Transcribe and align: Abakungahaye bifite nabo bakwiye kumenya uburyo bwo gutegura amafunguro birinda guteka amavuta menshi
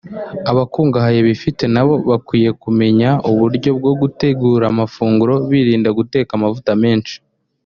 Abakungahaye 0.51 1.19
bifite 1.29 1.63
nabo 1.73 1.93
bakwiye 2.09 2.49
kumenya 2.63 3.09
uburyo 3.29 3.69
bwo 3.79 3.91
gutegura 4.01 4.63
amafunguro 4.67 5.33
birinda 5.49 5.89
guteka 5.99 6.31
amavuta 6.37 6.71
menshi 6.83 7.15